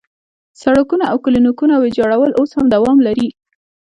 [0.61, 3.29] سړکونه او کلینیکونه ویجاړول اوس هم دوام لري.